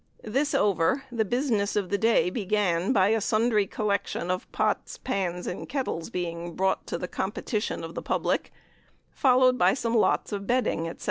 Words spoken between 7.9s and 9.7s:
the public, followed